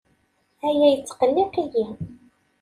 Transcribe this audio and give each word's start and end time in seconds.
Aya 0.67 0.87
yettqelliq-iyi. 0.91 1.85